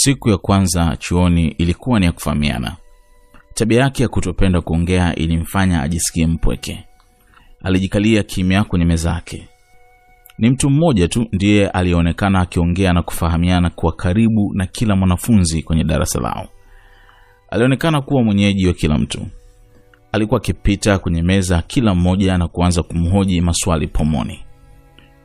[0.00, 2.76] Siku ya kwanza chuoni ilikuwa ni ya kufahamiana.
[3.54, 6.84] Tabia yake ya kutopenda kuongea ilimfanya ajisikie mpweke.
[7.62, 9.48] Alijikalia kimya kwenye meza yake.
[10.38, 15.84] Ni mtu mmoja tu ndiye aliyeonekana akiongea na kufahamiana kwa karibu na kila mwanafunzi kwenye
[15.84, 16.48] darasa lao.
[17.50, 19.26] Alionekana kuwa mwenyeji wa kila mtu.
[20.12, 24.38] Alikuwa akipita kwenye meza kila mmoja na kuanza kumhoji maswali pomoni.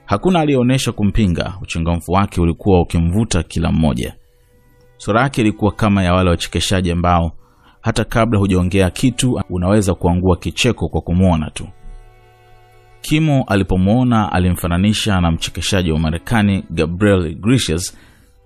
[0.05, 1.53] Hakuna aliyeonyesha kumpinga.
[1.61, 4.15] Uchangamfu wake ulikuwa ukimvuta kila mmoja.
[5.03, 7.31] Sura yake ilikuwa kama ya wale wachekeshaji ambao
[7.81, 11.67] hata kabla hujaongea kitu unaweza kuangua kicheko kwa kumwona tu.
[13.01, 17.97] Kimo alipomwona alimfananisha na mchekeshaji wa Marekani Gabriel Iglesias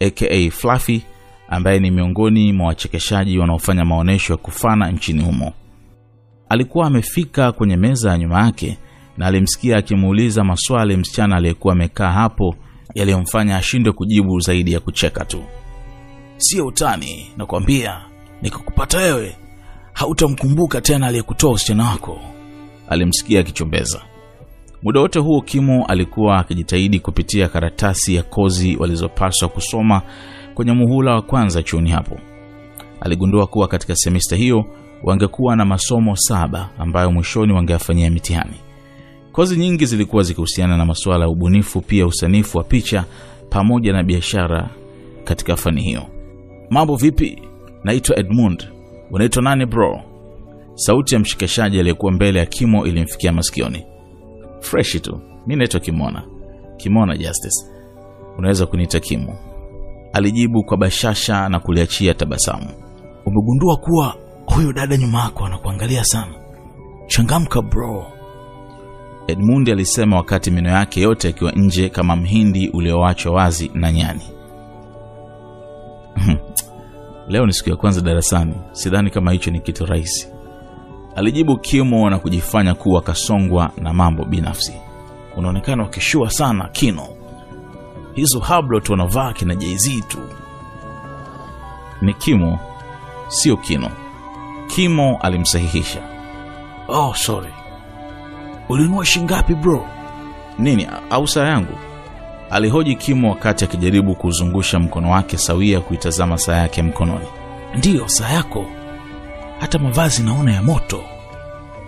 [0.07, 1.01] aka Fluffy
[1.49, 5.53] ambaye ni miongoni mwa wachekeshaji wanaofanya maonyesho ya kufana nchini humo.
[6.49, 8.77] Alikuwa amefika kwenye meza ya nyuma yake
[9.17, 12.55] na alimsikia akimuuliza maswali msichana aliyekuwa amekaa hapo
[12.95, 15.43] yaliyomfanya ashindwe kujibu zaidi ya kucheka tu.
[16.37, 18.01] Sio utani, nakwambia,
[18.41, 19.35] nikakupata wewe
[19.93, 22.19] hautamkumbuka tena aliyekutoa usichana wako,
[22.89, 24.01] alimsikia akichombeza.
[24.83, 30.01] Muda wote huo Kimo alikuwa akijitahidi kupitia karatasi ya kozi walizopaswa kusoma
[30.55, 32.17] kwenye muhula wa kwanza chuoni hapo.
[33.01, 34.65] Aligundua kuwa katika semesta hiyo
[35.03, 38.55] wangekuwa na masomo saba ambayo mwishoni wangeyafanyia mitihani.
[39.31, 43.05] Kozi nyingi zilikuwa zikihusiana na masuala ya ubunifu, pia usanifu wa picha
[43.49, 44.69] pamoja na biashara
[45.23, 46.16] katika fani hiyo.
[46.69, 47.41] Mambo vipi?
[47.83, 48.67] Naitwa Edmund.
[49.11, 50.01] Unaitwa nani bro?
[50.73, 53.85] Sauti ya mshikeshaji aliyekuwa mbele ya Kimo ilimfikia masikioni.
[54.59, 56.23] Freshi tu, mi naitwa Kimona.
[56.77, 57.65] Kimona Justice,
[58.37, 59.35] unaweza kuniita Kimo,
[60.13, 62.69] alijibu kwa bashasha na kuliachia tabasamu.
[63.25, 66.33] Umegundua kuwa huyu dada nyuma yako anakuangalia sana?
[67.07, 68.05] Changamka bro,
[69.27, 74.21] Edmund alisema wakati meno yake yote yakiwa nje kama mhindi ulioachwa wazi na nyani.
[77.27, 80.27] Leo ni siku ya kwanza darasani, sidhani kama hicho ni kitu rahisi,
[81.15, 84.73] alijibu Kimo na kujifanya kuwa kasongwa na mambo binafsi.
[85.37, 87.07] Unaonekana wakishua sana Kino,
[88.13, 90.17] hizo hablot wanavaa kina Jay-Z tu.
[92.01, 92.59] Ni Kimo,
[93.27, 93.89] sio Kino,
[94.67, 96.01] Kimo alimsahihisha.
[96.87, 97.53] Oh, sorry.
[98.69, 99.85] Ulinunua shingapi bro?
[100.59, 101.73] Nini au saa yangu?
[102.49, 107.25] Alihoji Kimo wakati akijaribu kuzungusha mkono wake sawia kuitazama saa yake mkononi.
[107.77, 108.65] Ndiyo, saa yako.
[109.59, 111.03] Hata mavazi naona ya moto.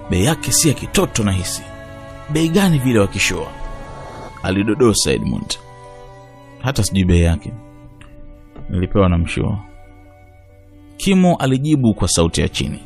[0.10, 1.62] Bei yake si ya kitoto nahisi.
[2.30, 3.48] Bei gani vile wakishoa?
[4.44, 5.58] alidodosa Edmund.
[6.62, 7.54] Hata sijui bei yake,
[8.70, 9.60] nilipewa na mshoa.
[10.98, 12.80] Kimo alijibu kwa sauti ya chini.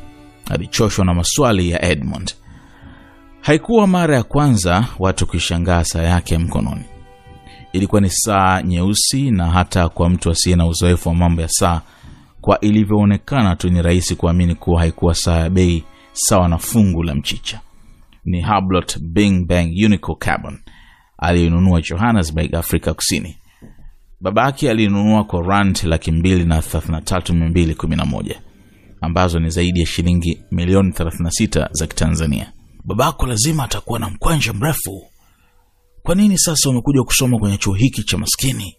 [0.50, 2.34] Alichoshwa na maswali ya Edmund.
[3.40, 6.84] Haikuwa mara ya kwanza watu kuishangaa saa yake ya mkononi.
[7.74, 11.80] Ilikuwa ni saa nyeusi, na hata kwa mtu asiye na uzoefu wa mambo ya saa,
[12.40, 17.14] kwa ilivyoonekana tu, ni rahisi kuamini kuwa haikuwa saa ya bei sawa na fungu la
[17.14, 17.60] mchicha.
[18.24, 20.58] Ni Hublot Bing Bang Unico Carbon
[21.18, 23.36] aliyonunua Johannesburg, Afrika Kusini.
[24.20, 28.40] Babake alinunua kwa rand laki mbili na thelathini na mia mbili kumi na moja
[29.00, 32.52] ambazo ni zaidi ya shilingi milioni 36 za Kitanzania.
[32.84, 35.02] Babako lazima atakuwa na mkwanja mrefu.
[36.06, 38.76] Kwa nini sasa umekuja kusoma kwenye chuo hiki cha maskini?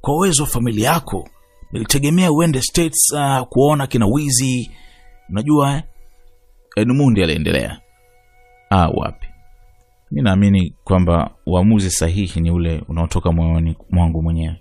[0.00, 1.28] Kwa uwezo wa familia yako
[1.72, 4.70] nilitegemea uende States uh, kuona kina wizi,
[5.28, 5.82] unajua eh?
[6.76, 7.80] Edmundi aliendelea.
[8.70, 9.26] Ah, wapi,
[10.10, 14.56] mi naamini kwamba uamuzi sahihi ni ule unaotoka moyoni mwangu mwenyewe.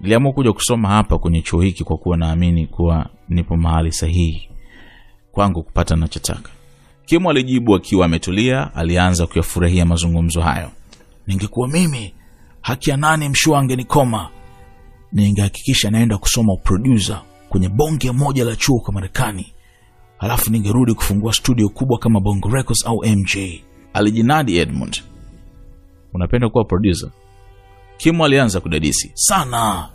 [0.00, 4.48] Niliamua kuja kusoma hapa kwenye chuo hiki kwa kuwa naamini kuwa nipo mahali sahihi
[5.32, 6.50] kwangu kupata nachotaka.
[7.10, 8.74] Kimo alijibu akiwa ametulia.
[8.74, 10.70] Alianza kuyafurahia mazungumzo hayo.
[11.26, 12.14] Ningekuwa mimi,
[12.60, 14.28] haki ya nani mshua angenikoma,
[15.12, 19.52] ningehakikisha naenda kusoma uprodusa kwenye bonge moja la chuo kwa Marekani,
[20.18, 23.36] halafu ningerudi kufungua studio kubwa kama Bongo Records au MJ,
[23.92, 25.02] alijinadi Edmund.
[26.14, 27.10] Unapenda kuwa producer?
[27.96, 29.10] Kimu alianza kudadisi.
[29.14, 29.88] Sana,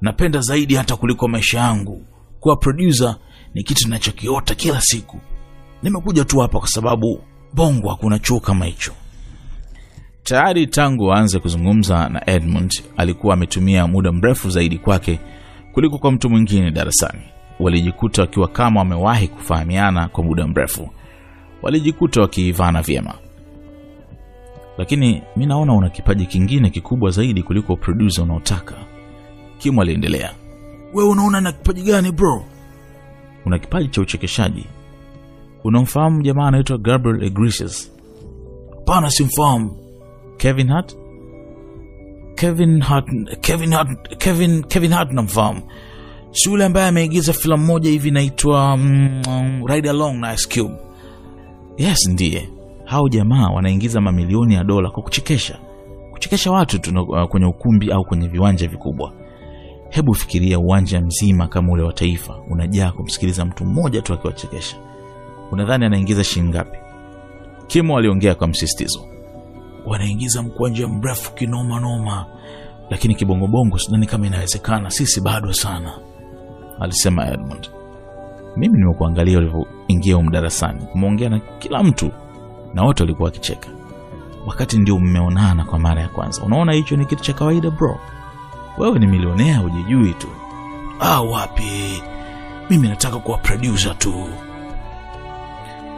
[0.00, 2.06] napenda zaidi hata kuliko maisha yangu.
[2.40, 3.16] Kuwa producer
[3.54, 5.20] ni kitu ninachokiota kila siku.
[5.82, 7.20] Nimekuja tu hapa kwa sababu
[7.54, 8.92] Bongo hakuna chuo kama hicho.
[10.22, 15.20] Tayari tangu aanze kuzungumza na Edmund, alikuwa ametumia muda mrefu zaidi kwake
[15.72, 17.22] kuliko kwa mtu mwingine darasani.
[17.60, 20.90] Walijikuta wakiwa kama wamewahi kufahamiana kwa muda mrefu,
[21.62, 23.14] walijikuta wakiivana vyema.
[24.78, 28.74] Lakini mi naona una kipaji kingine kikubwa zaidi kuliko producer unaotaka,
[29.58, 30.30] Kimu aliendelea.
[30.94, 32.44] Wewe unaona na kipaji gani bro?
[33.46, 34.66] Una kipaji cha uchekeshaji.
[35.64, 37.92] Unamfahamu jamaa anaitwa Gabriel Iglesias?
[38.84, 39.76] pana simfahamu.
[40.36, 40.96] Kevin Hart?
[42.34, 43.06] Kevin Hart,
[43.40, 45.60] Kevin Hart, Kevin Kevin Hart namfahamu,
[46.32, 49.22] si yule ambaye ameigiza filamu moja hivi inaitwa mm,
[49.66, 50.74] Ride Along na Ice Cube.
[51.76, 52.48] Yes, ndiye.
[52.84, 55.58] Hao jamaa wanaingiza mamilioni ya dola kwa kuchekesha,
[56.12, 59.12] kuchekesha watu tu uh, kwenye ukumbi au kwenye viwanja vikubwa.
[59.90, 64.76] Hebu fikiria uwanja mzima kama ule wa Taifa unajaa kumsikiliza mtu mmoja tu akiwachekesha.
[65.52, 66.78] Unadhani anaingiza shilingi ngapi?
[67.66, 69.04] Kimo aliongea kwa msisitizo.
[69.86, 72.26] Wanaingiza mkwanja mrefu kinoma noma,
[72.90, 75.92] lakini kibongobongo sidhani kama inawezekana, sisi bado sana,
[76.80, 77.70] alisema Edmund.
[78.56, 82.10] Mimi nimekuangalia ulivyoingia humu darasani, umeongea na kila mtu
[82.74, 83.68] na wote walikuwa wakicheka,
[84.46, 86.42] wakati ndio mmeonana kwa mara ya kwanza.
[86.42, 87.98] Unaona hicho ni kitu cha kawaida bro.
[88.78, 90.28] Wewe ni milionea, hujijui tu.
[91.00, 92.02] Ah, wapi,
[92.70, 94.14] mimi nataka kuwa producer tu,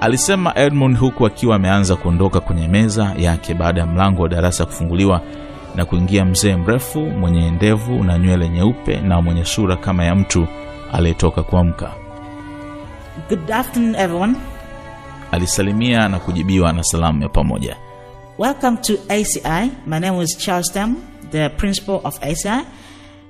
[0.04, 5.20] alisema Edmund huku akiwa ameanza kuondoka kwenye meza yake baada ya mlango wa darasa kufunguliwa
[5.74, 10.46] na kuingia mzee mrefu mwenye ndevu na nywele nyeupe na mwenye sura kama ya mtu
[10.92, 11.90] aliyetoka kuamka.
[13.28, 14.34] Good afternoon, everyone.
[15.32, 17.76] Alisalimia na kujibiwa na salamu ya pamoja.
[18.38, 19.70] Welcome to ACI.
[19.86, 20.96] My name is Charles Tam,
[21.30, 22.64] the principal of ACI,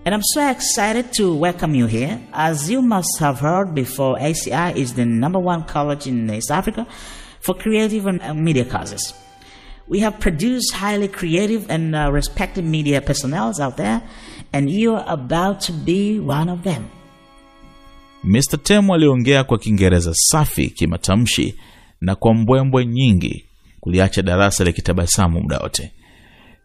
[0.04, 2.20] and I'm so excited to welcome you here.
[2.32, 6.86] As you must have heard before, ACI is the number one college in East Africa
[7.40, 9.14] for creative and media causes.
[9.88, 14.02] We have produced highly creative and uh, respected media personnel out there,
[14.52, 16.90] and you are about to be one of them.
[18.24, 18.58] Mr.
[18.62, 21.54] Temu aliongea kwa Kiingereza safi kimatamshi
[22.00, 23.44] na kwa mbwembwe nyingi
[23.80, 25.92] kuliacha darasa likitabasamu muda wote.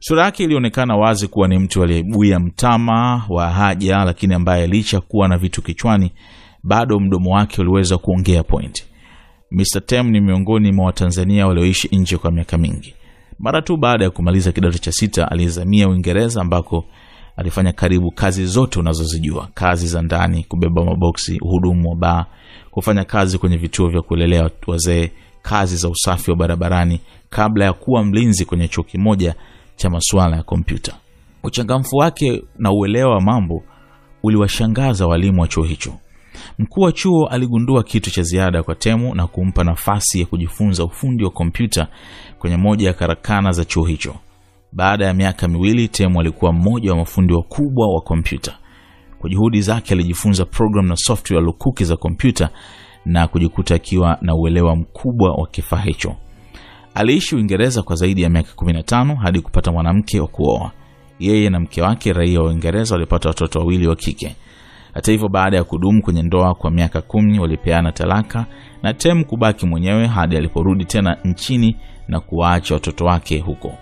[0.02, 5.28] Sura yake ilionekana wazi kuwa ni mtu aliyebuya mtama wa haja, lakini ambaye licha kuwa
[5.28, 6.12] na vitu kichwani,
[6.64, 8.86] bado mdomo wake uliweza kuongea point.
[9.52, 9.82] Mr.
[9.86, 12.94] Tem ni miongoni mwa Watanzania walioishi nje kwa miaka mingi.
[13.40, 16.86] Mara tu baada ya kumaliza kidato cha sita, alizamia Uingereza ambako
[17.38, 22.26] alifanya karibu kazi zote unazozijua: kazi za ndani, kubeba maboksi, uhudumu wa baa,
[22.72, 25.12] kufanya kazi kwenye vituo vya kulelea wazee,
[25.42, 27.00] kazi za usafi wa barabarani,
[27.30, 29.36] kabla ya kuwa mlinzi kwenye chuo kimoja
[29.80, 30.94] cha masuala ya kompyuta.
[31.44, 33.64] Uchangamfu wake na uelewa wa mambo
[34.24, 35.94] uliwashangaza walimu wa chuo hicho.
[36.60, 41.24] Mkuu wa chuo aligundua kitu cha ziada kwa Temu na kumpa nafasi ya kujifunza ufundi
[41.24, 41.88] wa kompyuta
[42.40, 44.16] kwenye moja ya karakana za chuo hicho.
[44.72, 48.58] Baada ya miaka miwili, Temu alikuwa mmoja wa mafundi wakubwa wa kompyuta.
[49.20, 52.50] Kwa juhudi zake alijifunza program na software lukuki za kompyuta
[53.06, 56.16] na kujikuta akiwa na uelewa mkubwa wa kifaa hicho.
[57.00, 60.72] Aliishi Uingereza kwa zaidi ya miaka 15 hadi kupata mwanamke wa kuoa.
[61.20, 64.36] Yeye na mke wake raia wa Uingereza walipata watoto wawili wa kike.
[64.94, 68.46] Hata hivyo, baada ya kudumu kwenye ndoa kwa miaka kumi, walipeana talaka
[68.84, 71.76] na Tem kubaki mwenyewe hadi aliporudi tena nchini
[72.08, 73.74] na kuwaacha watoto wake huko.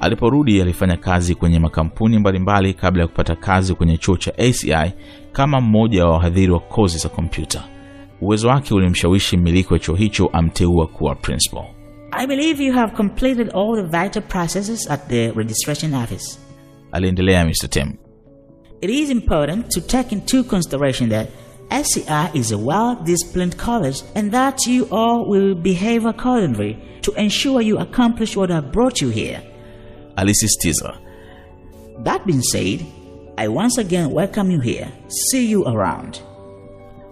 [0.00, 4.92] Aliporudi alifanya kazi kwenye makampuni mbalimbali kabla ya kupata kazi kwenye chuo cha ACI
[5.32, 7.62] kama mmoja wa wahadhiri wa kozi za kompyuta.
[8.20, 11.64] Uwezo wake ulimshawishi mmiliki wa chuo hicho amteua kuwa principal.
[12.18, 16.38] I believe you have completed all the vital processes at the registration office.
[16.92, 17.68] Aliendelea Mr.
[17.68, 17.98] Tem.
[18.80, 21.28] It is important to take into consideration that
[21.70, 27.60] SCI is a well disciplined college and that you all will behave accordingly to ensure
[27.60, 29.42] you accomplish what have brought you here.
[30.16, 30.96] Alisisitiza.
[32.04, 32.80] That being said,
[33.36, 34.88] I once again welcome you here.
[35.08, 36.20] See you around.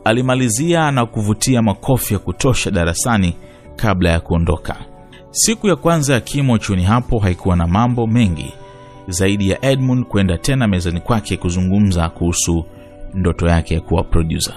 [0.04, 3.36] Alimalizia na kuvutia makofi ya kutosha darasani
[3.76, 4.93] kabla ya kuondoka.
[5.36, 8.52] Siku ya kwanza ya kimo chuoni hapo haikuwa na mambo mengi
[9.08, 12.64] zaidi ya Edmund kwenda tena mezani kwake kuzungumza kuhusu
[13.14, 14.54] ndoto yake ya kuwa producer.